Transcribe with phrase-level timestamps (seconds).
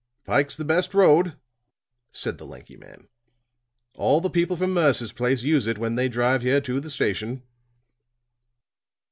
[0.23, 1.35] "The pike's the best road,"
[2.11, 3.07] said the lanky man.
[3.93, 7.43] "All the people from Mercer's place use it when they drive here to the station."